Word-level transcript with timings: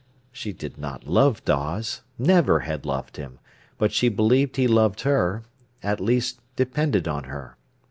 She 0.31 0.51
did 0.51 0.79
not 0.79 1.05
love 1.05 1.45
Dawes, 1.45 2.01
never 2.17 2.61
had 2.61 2.87
loved 2.87 3.17
him; 3.17 3.37
but 3.77 3.93
she 3.93 4.09
believed 4.09 4.55
he 4.55 4.67
loved 4.67 5.01
her, 5.01 5.43
at 5.83 5.99
least 5.99 6.39
depended 6.55 7.07
on 7.07 7.25
her. 7.25 7.55